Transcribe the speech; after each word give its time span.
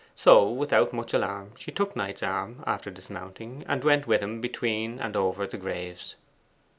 So 0.15 0.49
without 0.49 0.93
much 0.93 1.13
alarm 1.13 1.51
she 1.55 1.71
took 1.71 1.95
Knight's 1.95 2.23
arm 2.23 2.63
after 2.65 2.89
dismounting, 2.89 3.63
and 3.67 3.83
went 3.83 4.07
with 4.07 4.23
him 4.23 4.41
between 4.41 4.97
and 4.97 5.15
over 5.15 5.45
the 5.45 5.57
graves. 5.59 6.15